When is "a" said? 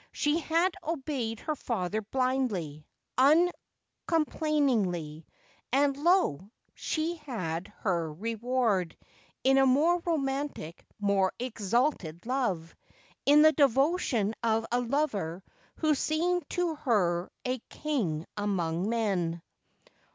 9.59-9.65, 14.71-14.79, 17.45-17.59